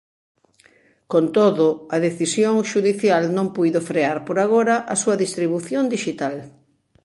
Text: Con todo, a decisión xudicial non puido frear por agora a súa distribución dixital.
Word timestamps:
Con 1.11 1.25
todo, 1.37 1.67
a 1.95 1.97
decisión 2.07 2.55
xudicial 2.71 3.23
non 3.37 3.47
puido 3.55 3.79
frear 3.89 4.17
por 4.27 4.37
agora 4.39 4.75
a 4.93 4.95
súa 5.01 5.15
distribución 5.23 5.83
dixital. 5.93 6.35